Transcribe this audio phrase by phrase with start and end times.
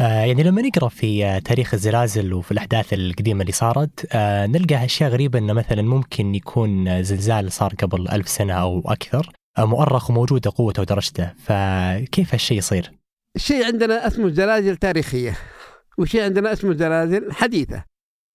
[0.00, 4.84] آه يعني لما نقرأ في آه تاريخ الزلازل وفي الأحداث القديمة اللي صارت آه نلقى
[4.84, 10.52] أشياء غريبة إنه مثلا ممكن يكون زلزال صار قبل ألف سنة أو أكثر مؤرخ وموجوده
[10.56, 12.92] قوته ودرجته فكيف هالشيء يصير؟
[13.36, 15.38] شيء عندنا اسمه زلازل تاريخية
[15.98, 17.84] وشيء عندنا اسمه زلازل حديثة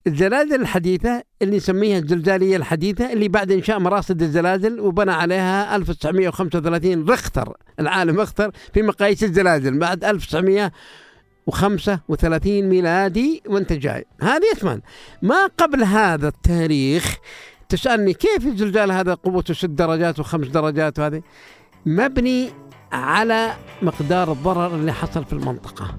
[0.06, 7.56] الزلازل الحديثة اللي نسميها الزلزالية الحديثة اللي بعد إنشاء مراصد الزلازل وبنى عليها 1935 رختر
[7.80, 10.04] العالم أختر في مقاييس الزلازل بعد
[11.48, 14.06] 1935 ميلادي وانت جاي.
[14.22, 14.80] هذه اسمان
[15.22, 17.18] ما قبل هذا التاريخ
[17.68, 21.22] تسألني كيف الزلزال هذا قوته ست درجات وخمس درجات وهذه؟
[21.86, 22.50] مبني
[22.92, 25.98] على مقدار الضرر اللي حصل في المنطقة.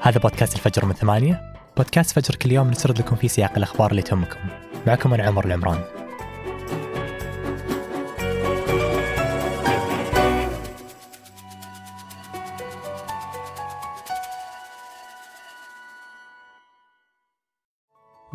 [0.00, 1.40] هذا بودكاست الفجر من ثمانية.
[1.76, 4.38] بودكاست فجر كل يوم نسرد لكم في سياق الأخبار اللي تهمكم.
[4.86, 6.01] معكم أنا عمر العمران.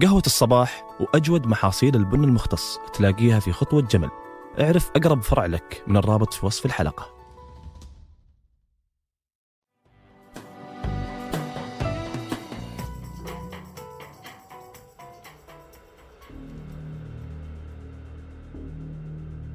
[0.01, 4.09] قهوة الصباح وأجود محاصيل البن المختص تلاقيها في خطوة جمل.
[4.59, 7.13] اعرف أقرب فرع لك من الرابط في وصف الحلقة.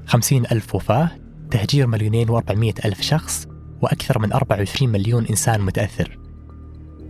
[0.06, 1.10] خمسين ألف وفاة
[1.50, 3.46] تهجير مليونين وأربعمية ألف شخص
[3.82, 6.21] وأكثر من 24 مليون إنسان متأثر.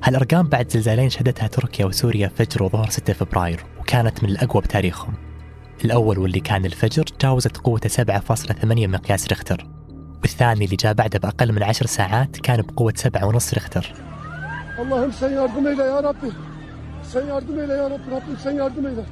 [0.05, 5.15] هالأرقام بعد زلزالين شهدتها تركيا وسوريا فجر وظهر 6 فبراير وكانت من الأقوى بتاريخهم
[5.85, 9.67] الأول واللي كان الفجر تجاوزت قوته 7.8 مقياس ريختر
[10.23, 13.95] والثاني اللي جاء بعده بأقل من عشر ساعات كان بقوة 7.5 ريختر
[14.79, 16.31] Allah'ım sen yardım eyle ya Rabbi.
[17.03, 18.11] Sen yardım eyle ya Rabbi.
[18.11, 19.05] Rabbim sen yardım eyle.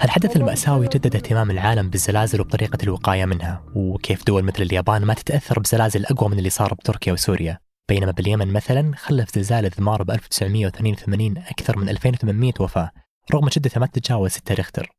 [0.00, 5.58] هالحدث المأساوي جدد اهتمام العالم بالزلازل وبطريقة الوقاية منها وكيف دول مثل اليابان ما تتأثر
[5.58, 7.58] بزلازل أقوى من اللي صار بتركيا وسوريا
[7.90, 12.90] بينما باليمن مثلا خلف زلزال الذمار ب 1982 أكثر من 2800 وفاة
[13.34, 14.90] رغم شدته ما تتجاوز 6 ريختر.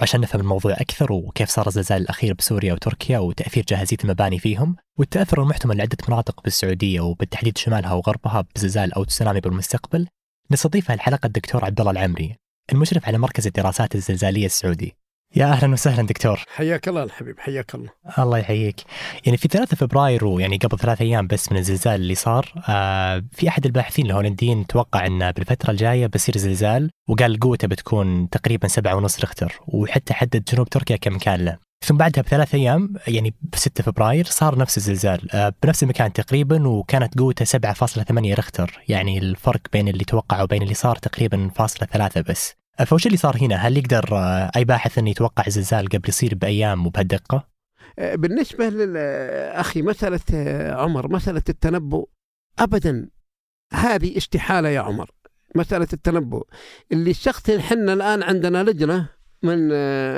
[0.00, 5.42] وعشان نفهم الموضوع أكثر وكيف صار الزلزال الأخير بسوريا وتركيا وتأثير جاهزية المباني فيهم والتأثر
[5.42, 10.08] المحتمل لعدة مناطق بالسعودية وبالتحديد شمالها وغربها بزلزال أو تسونامي بالمستقبل
[10.50, 12.36] نستضيف الحلقة الدكتور عبد الله العمري
[12.72, 14.96] المشرف على مركز الدراسات الزلزالية السعودي.
[15.36, 16.40] يا أهلا وسهلا دكتور.
[16.48, 17.88] حياك الله الحبيب حياك الله.
[18.18, 18.76] الله يحييك.
[19.26, 23.48] يعني في 3 فبراير ويعني قبل ثلاث أيام بس من الزلزال اللي صار آه في
[23.48, 29.20] أحد الباحثين الهولنديين توقع إن بالفترة الجاية بيصير زلزال وقال قوته بتكون تقريبا سبعة ونص
[29.20, 31.58] ريختر وحتى حدد جنوب تركيا كمكان له.
[31.84, 36.68] ثم بعدها بثلاث أيام يعني ب 6 فبراير صار نفس الزلزال آه بنفس المكان تقريبا
[36.68, 38.80] وكانت قوته 7.8 ريختر.
[38.88, 42.63] يعني الفرق بين اللي توقع وبين اللي صار تقريبا فاصلة ثلاثة بس.
[42.82, 46.86] فوش اللي صار هنا؟ هل يقدر آه، أي باحث إنه يتوقع زلزال قبل يصير بأيام
[46.86, 47.48] وبهالدقه؟
[47.98, 52.08] آه، بالنسبة لأخي مسألة آه، عمر مسألة التنبؤ
[52.58, 53.08] أبدا.
[53.72, 55.10] هذه استحالة يا عمر.
[55.56, 56.42] مسألة التنبؤ.
[56.92, 59.08] اللي الشخص حنا الآن عندنا لجنة
[59.42, 59.70] من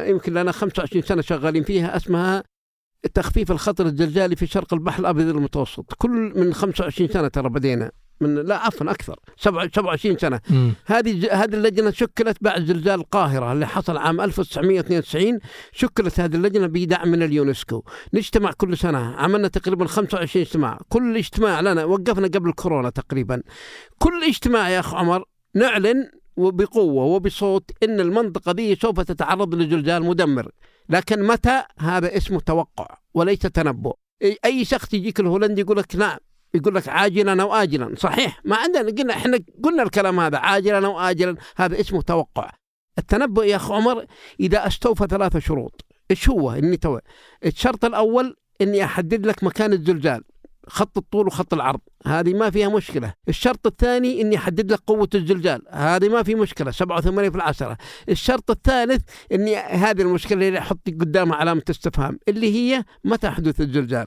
[0.08, 2.42] يمكن لنا 25 سنة شغالين فيها اسمها
[3.14, 5.94] تخفيف الخطر الزلزالي في شرق البحر الأبيض المتوسط.
[5.98, 7.90] كل من 25 سنة ترى بدينا.
[8.20, 9.18] من لا عفوا أكثر.
[9.36, 10.40] 27 سنة.
[10.86, 15.38] هذه هذه اللجنة شكلت بعد زلزال القاهرة اللي حصل عام 1992
[15.72, 17.82] شكلت هذه اللجنة بدعم من اليونسكو.
[18.14, 18.98] نجتمع كل سنة.
[18.98, 20.78] عملنا تقريبا 25 اجتماع.
[20.88, 23.42] كل اجتماع لنا وقفنا قبل الكورونا تقريبا.
[23.98, 30.50] كل اجتماع يا أخ عمر نعلن وبقوة وبصوت إن المنطقة دي سوف تتعرض لزلزال مدمر.
[30.88, 33.94] لكن متى؟ هذا اسمه توقع وليس تنبؤ.
[34.44, 36.18] أي شخص يجيك الهولندي يقول لك نعم.
[36.54, 37.94] يقول لك عاجلا أو اجلا.
[37.96, 38.40] صحيح.
[38.44, 41.36] ما عندنا قلنا إحنا قلنا الكلام هذا عاجلا أو اجلا.
[41.56, 42.50] هذا اسمه توقع.
[42.98, 44.04] التنبؤ يا اخ عمر
[44.40, 45.84] إذا استوفى ثلاثة شروط.
[46.10, 46.98] إيش هو؟ إني تو
[47.44, 50.24] الشرط الأول إني أحدد لك مكان الزلزال
[50.68, 51.80] خط الطول وخط العرض.
[52.06, 53.14] هذه ما فيها مشكلة.
[53.28, 56.70] الشرط الثاني إني أحدد لك قوة الزلزال هذه ما في مشكلة.
[56.70, 57.76] 87 في العشرة.
[58.08, 59.02] الشرط الثالث
[59.32, 64.06] إني هذه المشكلة اللي أحط قدامها علامة استفهام اللي هي متى حدوث الزلزال؟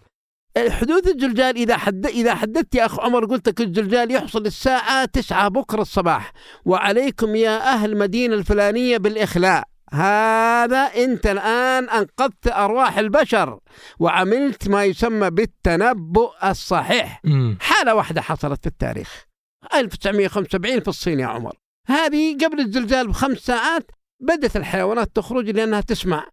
[0.57, 5.47] حدوث الزلزال إذا حد إذا حددت يا أخ عمر قلت لك الزلزال يحصل الساعة 9
[5.47, 6.33] بكرة الصباح.
[6.65, 9.63] وعليكم يا أهل المدينة الفلانية بالإخلاء.
[9.93, 13.59] هذا أنت الآن أنقذت أرواح البشر
[13.99, 17.21] وعملت ما يسمى بالتنبؤ الصحيح.
[17.23, 17.57] مم.
[17.61, 19.25] حالة واحدة حصلت في التاريخ.
[19.73, 21.55] 1975 في الصين يا عمر.
[21.87, 26.27] هذه قبل الزلزال بخمس ساعات بدت الحيوانات تخرج لأنها تسمع.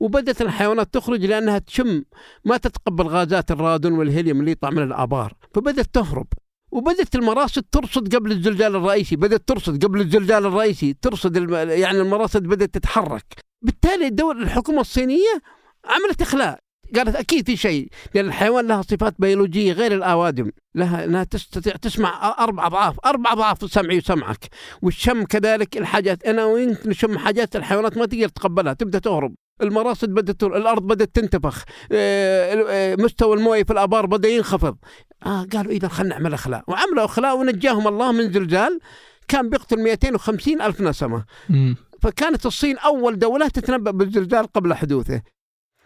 [0.00, 2.02] وبدت الحيوانات تخرج لأنها تشم.
[2.44, 5.34] ما تتقبل غازات الرادون والهيليوم اللي يطلع من الآبار.
[5.54, 6.26] فبدت تهرب.
[6.72, 9.16] وبدت المراصد ترصد قبل الزلزال الرئيسي.
[9.16, 10.96] بدت ترصد قبل الزلزال الرئيسي.
[11.02, 11.54] ترصد الم...
[11.54, 13.24] يعني المراصد بدأت تتحرك.
[13.62, 15.40] بالتالي الدولة الحكومة الصينية
[15.84, 16.58] عملت إخلاء.
[16.96, 17.88] قالت أكيد في شيء.
[18.14, 20.50] لأن الحيوان لها صفات بيولوجية غير الأوادم.
[20.74, 24.48] لها إنها تستطيع تسمع أربع أضعاف أربع أضعاف سمعي وسمعك.
[24.82, 26.24] والشم كذلك الحاجات.
[26.24, 28.72] أنا وانت نشم حاجات الحيوانات ما تقدر تقبلها.
[28.72, 29.34] تبدأ تهرب.
[29.62, 34.76] المراصد بدأت الأرض بدأت تنتفخ آه، آه، مستوى الموية في الآبار بدأ ينخفض.
[35.26, 38.80] آه قالوا إذا خلينا نعمل اخلاء وعملوا اخلاء ونجاهم الله من زلزال
[39.28, 41.24] كان بيقتل 250 ألف نسمة.
[42.02, 45.22] فكانت الصين أول دولة تتنبأ بالزلزال قبل حدوثه.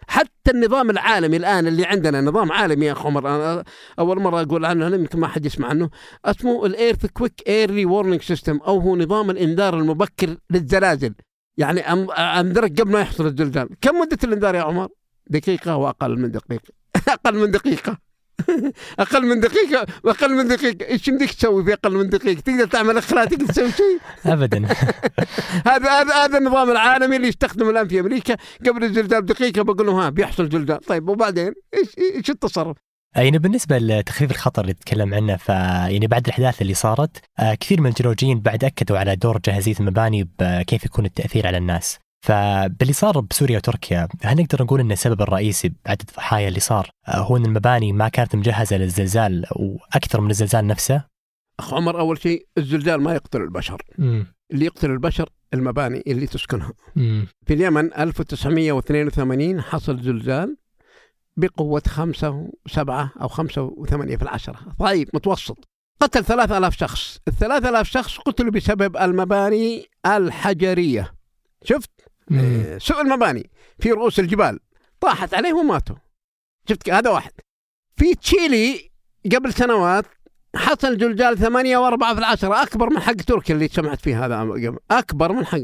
[0.09, 3.65] حتى النظام العالمي الآن اللي عندنا نظام عالمي يا اخ عمر أنا
[3.99, 5.91] أول مرة أقول عنه يمكن ما حد يسمع عنه.
[6.25, 11.15] اسمه ال earthquake early warning system أو هو نظام الإنذار المبكر للزلازل.
[11.57, 14.89] يعني انذرك قبل ما يحصل الزلزال كم مدة الإنذار يا عمر؟
[15.27, 16.73] دقيقة واقل من دقيقة.
[17.09, 17.99] أقل من دقيقة.
[18.99, 19.87] أقل من دقيقة.
[20.05, 20.87] واقل من دقيقة.
[20.87, 24.01] إيش يمديك تسوي في أقل من دقيقة؟ تقدر تعمل اخلاق تقدر تسوي شيء؟
[24.33, 24.67] ابدا.
[25.67, 28.37] هذا هذا هذا النظام العالمي اللي يستخدمه الآن في أمريكا.
[28.67, 32.77] قبل الزلزال بدقيقة بقول لهم ها بيحصل زلزال طيب وبعدين؟ إيش إيش التصرف؟
[33.17, 37.81] يعني بالنسبة لتخفيف الخطر اللي تتكلم عنه ف يعني بعد الأحداث اللي صارت آه، كثير
[37.81, 41.99] من الجيولوجيين بعد أكدوا على دور جاهزية المباني بكيف يكون التأثير على الناس.
[42.27, 47.17] فباللي صار بسوريا وتركيا هل نقدر نقول أن السبب الرئيسي بعدد الضحايا اللي صار آه،
[47.17, 51.05] هو أن المباني ما كانت مجهزة للزلزال وأكثر من الزلزال نفسه؟
[51.59, 53.83] أخ عمر أول شيء الزلزال ما يقتل البشر.
[53.99, 56.73] امم اللي يقتل البشر المباني اللي تسكنها.
[56.97, 60.57] امم في اليمن 1982 حصل زلزال
[61.37, 64.59] بقوة خمسة وسبعة أو خمسة وثمانية في العشرة.
[64.79, 65.69] ضعيف متوسط.
[66.01, 67.19] قتل ثلاثة آلاف شخص.
[67.29, 71.15] الثلاثة آلاف شخص قتلوا بسبب المباني الحجرية.
[71.65, 71.91] شفت؟
[72.33, 74.61] آه، سوء المباني في رؤوس الجبال.
[75.01, 75.97] طاحت عليهم وماتوا.
[76.69, 77.33] شفت؟ هذا واحد.
[77.97, 78.91] في تشيلي
[79.35, 80.05] قبل سنوات
[80.57, 82.63] حصل زلزال ثمانية وأربعة في العشرة.
[82.63, 85.61] أكبر من حق تركيا اللي سمعت فيه هذا أكبر من حق.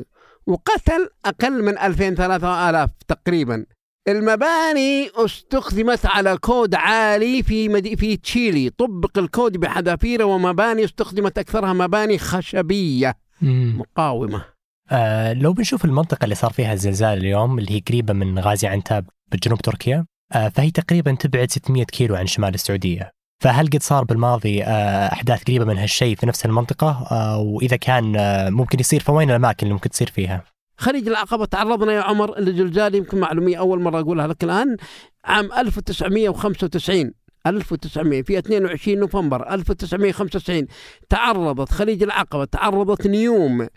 [0.47, 3.67] وقتل أقل من 2000 3000 تقريبا.
[4.09, 8.71] المباني استخدمت على كود عالي في مدي في تشيلي.
[8.71, 13.19] طبق الكود بحذافيره ومباني استخدمت أكثرها مباني خشبية.
[13.43, 13.75] مم.
[13.79, 14.45] مقاومة.
[14.91, 19.05] آه لو بنشوف المنطقة اللي صار فيها الزلزال اليوم اللي هي قريبة من غازي عنتاب
[19.33, 23.11] بجنوب تركيا آه فهي تقريبا تبعد 600 كيلو عن شمال السعودية.
[23.43, 28.17] فهل قد صار بالماضي آه أحداث قريبة من هالشيء في نفس المنطقة؟ آه وإذا كان
[28.17, 30.45] آه ممكن يصير فوين الأماكن اللي ممكن تصير فيها؟
[30.81, 34.77] خليج العقبة تعرضنا يا عمر لزلزال يمكن معلومية أول مرة أقولها لك الآن.
[35.25, 37.13] عام 1995
[37.47, 40.67] 1900 في 22 نوفمبر 1995
[41.09, 43.69] تعرضت خليج العقبة تعرضت نيوم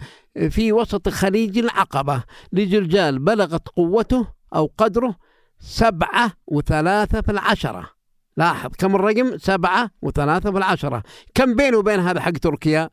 [0.49, 2.23] في وسط خليج العقبة
[2.53, 5.15] لزلزال بلغت قوته أو قدره
[5.59, 7.89] سبعة وثلاثة في العشرة.
[8.37, 11.03] لاحظ كم الرقم؟ سبعة وثلاثة في العشرة.
[11.35, 12.89] كم بينه وبين هذا حق تركيا؟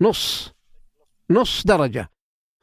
[0.00, 0.52] نص.
[1.30, 2.15] نص درجة.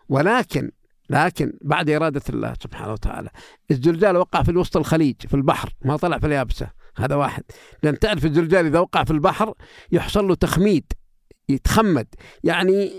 [0.10, 0.72] ولكن
[1.10, 3.30] لكن بعد إرادة الله سبحانه وتعالى
[3.72, 6.68] الزلزال وقع في وسط الخليج في البحر ما طلع في اليابسة
[6.98, 7.44] هذا واحد.
[7.84, 9.54] لأن تعرف الزلزال إذا وقع في البحر
[9.92, 10.94] يحصل له تخميد
[11.50, 12.08] يتخمد
[12.44, 12.92] يعني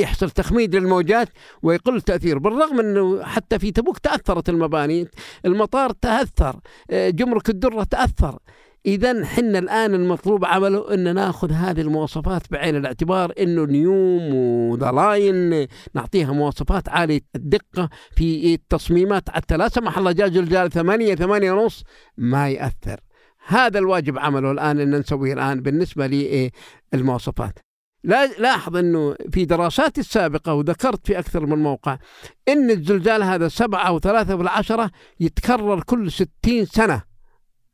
[0.00, 1.28] يحصل تخميد للموجات
[1.62, 5.08] ويقل التأثير بالرغم أنه حتى في تبوك تأثرت المباني
[5.44, 6.60] المطار تأثر
[6.90, 8.38] آه، جمرك الدرة تأثر.
[8.86, 14.34] إذا حنا الآن المطلوب عمله أن ناخذ هذه المواصفات بعين الاعتبار أنه نيوم
[14.70, 19.30] وضلاين نعطيها مواصفات عالية الدقة في التصميمات.
[19.30, 21.84] حتى لا سمح الله جاء زلزال ثمانية ثمانية ونص
[22.16, 23.00] ما يأثر.
[23.46, 26.06] هذا الواجب عمله الآن أن نسويه الآن بالنسبة
[26.92, 27.58] للمواصفات.
[28.04, 31.98] لا لاحظ أنه في دراساتي السابقة وذكرت في أكثر من موقع
[32.48, 37.09] أن الزلزال هذا سبعة وثلاثة بالعشرة يتكرر كل ستين سنة.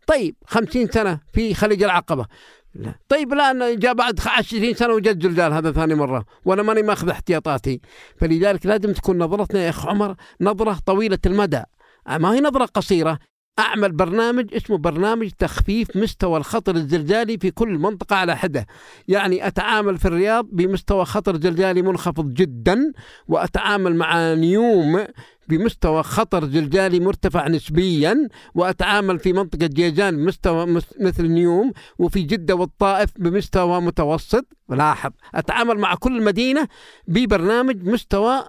[0.06, 2.26] طيب خمسين سنة في خليج العقبة.
[2.74, 2.94] لا.
[3.08, 7.80] طيب الآن جاء بعد 20 سنة وجد زلزال هذا ثاني مرة وأنا ماني ماخذ احتياطاتي.
[8.16, 11.62] فلذلك لازم تكون نظرتنا يا أخ عمر نظرة طويلة المدى.
[12.08, 13.18] ما هي نظرة قصيرة.
[13.58, 18.66] أعمل برنامج اسمه برنامج تخفيف مستوى الخطر الزلزالي في كل منطقة على حدة.
[19.08, 22.92] يعني أتعامل في الرياض بمستوى خطر زلزالي منخفض جدا
[23.28, 25.06] وأتعامل مع نيوم
[25.48, 32.54] بمستوى خطر زلزالي مرتفع نسبيا وأتعامل في منطقة جيزان بمستوى مس- مثل نيوم وفي جدة
[32.54, 36.68] والطائف بمستوى متوسط لاحظ أتعامل مع كل مدينة
[37.08, 38.44] ببرنامج مستوى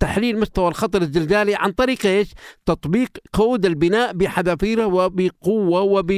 [0.00, 2.28] تحليل مستوى الخطر الزلزالي عن طريق إيش؟
[2.66, 6.10] تطبيق كود البناء بحذافيره وبقوة وب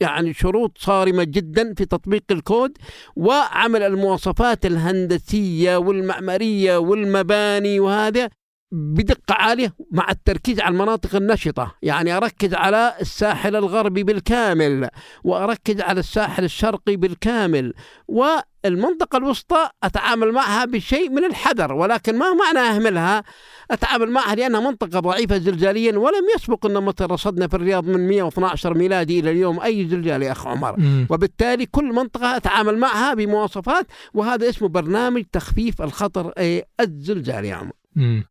[0.00, 2.72] يعني شروط صارمة جدا في تطبيق الكود
[3.16, 8.28] وعمل المواصفات الهندسية والمعمارية والمباني وهذا
[8.76, 11.74] بدقة عالية مع التركيز على المناطق النشطة.
[11.82, 14.88] يعني أركز على الساحل الغربي بالكامل
[15.24, 17.74] وأركز على الساحل الشرقي بالكامل
[18.08, 23.22] والمنطقة الوسطى أتعامل معها بشيء من الحذر ولكن ما معنى أهملها؟
[23.70, 28.74] أتعامل معها لأنها منطقة ضعيفة زلزاليا ولم يسبق أن مصر رصدنا في الرياض من 112
[28.74, 30.80] ميلادي إلى اليوم أي زلزال يا أخ عمر.
[30.80, 31.06] مم.
[31.10, 37.72] وبالتالي كل منطقة أتعامل معها بمواصفات وهذا اسمه برنامج تخفيف الخطر إيه، الزلزالي يا عمر.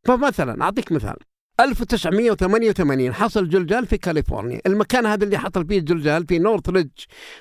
[0.03, 1.15] فمثلا أعطيك مثال.
[1.59, 4.61] 1988 حصل زلزال في كاليفورنيا.
[4.65, 6.91] المكان هذا اللي حصل فيه الزلزال في نورث ريدج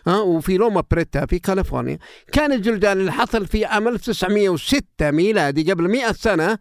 [0.06, 1.98] ها وفي لوما بريتا في كاليفورنيا.
[2.32, 6.58] كان الزلزال اللي حصل في عام 1906 ميلادي قبل 100 سنة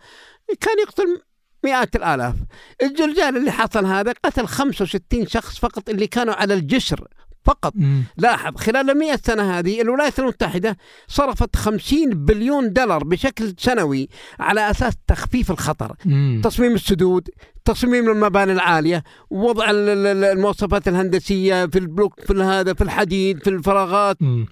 [0.60, 1.22] كان يقتل
[1.64, 2.36] مئات الآلاف.
[2.84, 7.08] الزلزال اللي حصل هذا قتل 65 شخص فقط اللي كانوا على الجسر.
[7.46, 8.04] فقط مم.
[8.18, 14.10] لاحظ خلال المئة سنة هذه الولايات المتحدة صرفت 50 بليون دولار بشكل سنوي
[14.40, 16.42] على أساس تخفيف الخطر مم.
[16.44, 17.30] تصميم السدود
[17.66, 23.44] تصميم المباني العالية وضع ال- ال- ال- المواصفات الهندسية في البلوك في هذا في الحديد
[23.44, 24.46] في الفراغات مم.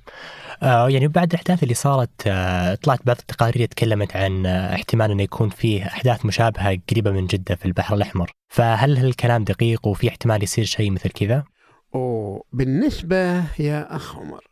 [0.64, 5.24] آه يعني بعد الأحداث اللي صارت آه طلعت بعض التقارير تكلمت عن آه احتمال أنه
[5.24, 10.44] يكون فيه أحداث مشابهة قريبة من جدة في البحر الأحمر فهل هالكلام دقيق وفي احتمال
[10.44, 11.44] يصير شيء مثل كذا؟
[11.96, 14.48] أوه بالنسبة يا أخ عمر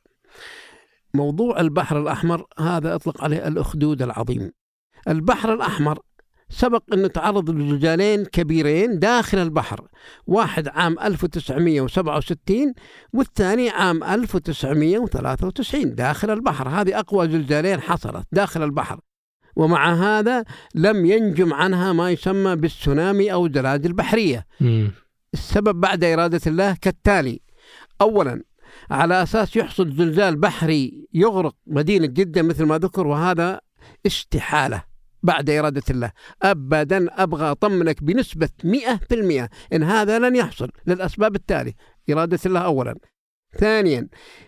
[1.14, 4.52] موضوع البحر الأحمر هذا أطلق عليه الأخدود العظيم.
[5.08, 6.00] البحر الأحمر
[6.50, 9.88] سبق أنه تعرض لزلزالين كبيرين داخل البحر
[10.28, 12.74] واحد عام 1967
[13.14, 16.70] والثاني عام 1993 داخل البحر.
[16.70, 19.00] هذه أقوى زلزالين حصلت داخل البحر
[19.56, 20.44] ومع هذا
[20.76, 24.92] لم ينجم عنها ما يسمى بالسونامي أو زلازل بحرية مم.
[25.34, 27.42] السبب بعد إرادة الله كالتالي.
[28.02, 28.44] أولا
[28.92, 33.62] على أساس يحصل زلزال بحري يغرق مدينة جدة مثل ما ذكر وهذا
[34.06, 34.84] استحالة
[35.24, 36.12] بعد إرادة الله.
[36.42, 41.74] أبدا أبغى أطمنك بنسبة 100% إن هذا لن يحصل للأسباب التالية.
[42.10, 42.96] إرادة الله أولا.
[43.58, 44.08] ثانيا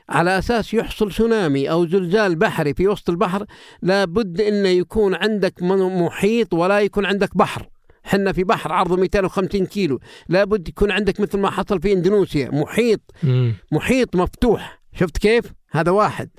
[0.10, 3.46] على أساس يحصل سونامي أو زلزال بحري في وسط البحر
[3.82, 7.70] لابد أنه يكون عندك محيط ولا يكون عندك بحر.
[8.12, 10.00] حنا في بحر عرضه 250 كيلو.
[10.30, 13.56] لابد يكون عندك مثل ما حصل في إندونيسيا محيط مم.
[13.72, 14.82] محيط مفتوح.
[14.94, 16.30] شفت كيف؟ هذا واحد.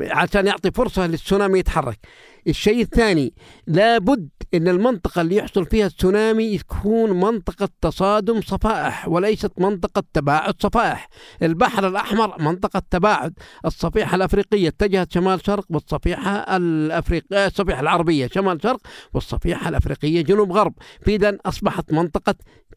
[0.00, 1.98] عشان يعطي فرصة للسونامي يتحرك.
[2.46, 3.34] الشيء الثاني
[3.66, 11.08] لابد إن المنطقة اللي يحصل فيها السونامي تكون منطقة تصادم صفائح وليست منطقة تباعد صفائح.
[11.42, 18.80] البحر الأحمر منطقة تباعد الصفيحة الأفريقية اتجهت شمال شرق والصفيحة الأفريقية الصفيحة العربية شمال شرق
[19.14, 20.74] والصفيحة الأفريقية جنوب غرب.
[21.08, 22.34] إذا أصبحت منطقة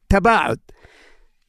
[0.10, 0.60] تباعد.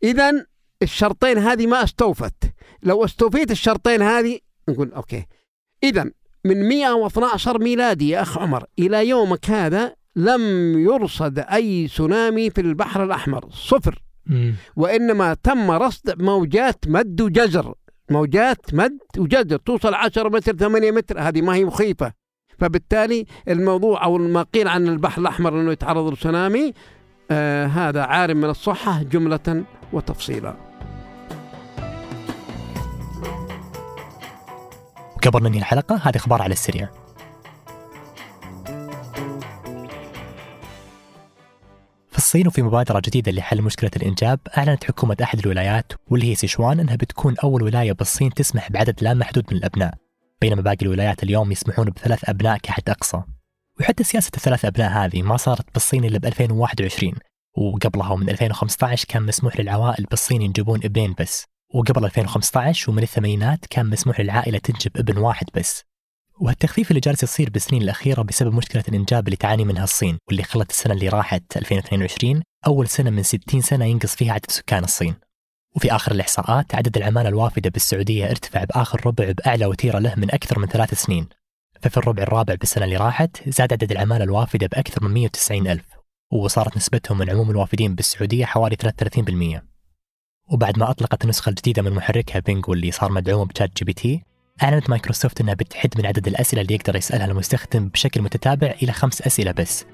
[0.04, 0.46] إذا
[0.82, 2.34] الشرطين هذه ما استوفت.
[2.82, 4.38] لو استوفيت الشرطين هذه
[4.68, 5.26] نقول أوكي.
[5.82, 6.10] إذا
[6.44, 8.64] من 112 ميلادي يا أخ عمر.
[8.78, 10.42] إلى يومك هذا لم
[10.78, 13.48] يرصد أي سونامي في البحر الأحمر.
[13.50, 14.02] صفر.
[14.26, 14.54] مم.
[14.76, 17.74] وإنما تم رصد موجات مد وجزر.
[18.10, 19.56] موجات مد وجزر.
[19.56, 21.20] توصل 10 متر 8 متر.
[21.20, 22.12] هذه ما هي مخيفة.
[22.58, 26.72] فبالتالي الموضوع أو ما قيل عن البحر الأحمر أنه يتعرض لسونامي
[27.30, 30.71] آه هذا عار من الصحة جملة وتفصيلا.
[35.22, 36.88] وقبل ننهي الحلقة هذه أخبار على السريع.
[42.10, 46.80] في الصين وفي مبادرة جديدة لحل مشكلة الإنجاب أعلنت حكومة أحد الولايات واللي هي سيشوان
[46.80, 49.94] أنها بتكون أول ولاية بالصين تسمح بعدد لا محدود من الأبناء
[50.40, 53.22] بينما باقي الولايات اليوم يسمحون بثلاث أبناء كحد أقصى.
[53.80, 57.12] وحتى سياسة الثلاث أبناء هذه ما صارت بالصين إلا ب 2021
[57.56, 61.51] وقبلها ومن 2015 كان مسموح للعوائل بالصين ينجبون ابنين بس.
[61.74, 65.84] وقبل 2015 ومن الثمانينات كان مسموح للعائلة تنجب ابن واحد بس.
[66.40, 70.70] وهالتخفيف اللي جالس يصير بالسنين الأخيرة بسبب مشكلة الإنجاب اللي تعاني منها الصين واللي خلت
[70.70, 75.14] السنة اللي راحت 2022 أول سنة من 60 سنة ينقص فيها عدد سكان الصين.
[75.76, 80.58] وفي آخر الإحصاءات عدد العمالة الوافدة بالسعودية ارتفع بآخر ربع بأعلى وتيرة له من أكثر
[80.58, 81.28] من ثلاث سنين.
[81.82, 85.84] ففي الربع الرابع بالسنة اللي راحت زاد عدد العمالة الوافدة بأكثر من 190 ألف
[86.32, 89.71] وصارت نسبتهم من عموم الوافدين بالسعودية حوالي 33%
[90.52, 94.22] وبعد ما أطلقت النسخة الجديدة من محركها بينج واللي صار مدعوم بشات جي بي تي
[94.62, 99.22] أعلنت مايكروسوفت أنها بتحد من عدد الأسئلة اللي يقدر يسألها المستخدم بشكل متتابع إلى خمس
[99.22, 99.84] أسئلة بس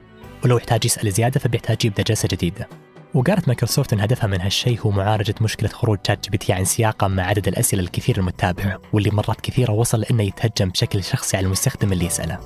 [0.45, 2.69] ولو احتاج يسأل زيادة فبيحتاج يبدأ جلسة جديدة.
[3.15, 6.65] وقالت مايكروسوفت أن هدفها من هالشيء هو معالجة مشكلة خروج شات جي بي تي عن
[6.65, 11.47] سياقه مع عدد الأسئلة الكثير المتابعة واللي مرات كثيرة وصل لأنه يتهجم بشكل شخصي على
[11.47, 12.39] المستخدم اللي يسأله.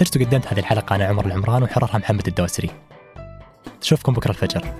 [0.00, 2.70] أنتجت وقدمت هذه الحلقة أنا عمر العمران وحررها محمد الدوسري.
[3.82, 4.74] نشوفكم بكرة الفجر.